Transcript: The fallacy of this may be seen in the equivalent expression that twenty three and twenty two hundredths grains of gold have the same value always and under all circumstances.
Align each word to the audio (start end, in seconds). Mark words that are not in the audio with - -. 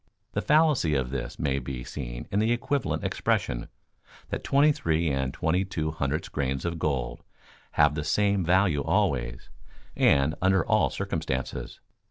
The 0.33 0.41
fallacy 0.41 0.95
of 0.95 1.11
this 1.11 1.37
may 1.37 1.59
be 1.59 1.83
seen 1.83 2.27
in 2.31 2.39
the 2.39 2.51
equivalent 2.51 3.03
expression 3.03 3.67
that 4.31 4.43
twenty 4.43 4.71
three 4.71 5.11
and 5.11 5.31
twenty 5.31 5.63
two 5.63 5.91
hundredths 5.91 6.27
grains 6.27 6.65
of 6.65 6.79
gold 6.79 7.21
have 7.73 7.93
the 7.93 8.03
same 8.03 8.43
value 8.43 8.81
always 8.81 9.49
and 9.95 10.33
under 10.41 10.65
all 10.65 10.89
circumstances. 10.89 11.79